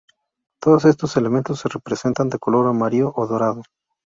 [0.59, 3.61] Todos estos elementos se representan de color amarillo o dorado.